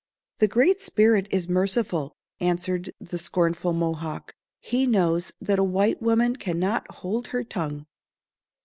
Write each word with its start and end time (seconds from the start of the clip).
"The 0.39 0.47
Great 0.47 0.81
Spirit 0.81 1.27
is 1.29 1.47
merciful," 1.47 2.15
answered 2.39 2.91
the 2.99 3.19
scornful 3.19 3.71
Mohawk; 3.71 4.33
"He 4.59 4.87
knows 4.87 5.31
that 5.39 5.59
a 5.59 5.63
white 5.63 6.01
woman 6.01 6.37
cannot 6.37 6.89
hold 6.89 7.27
her 7.27 7.43
tongue." 7.43 7.85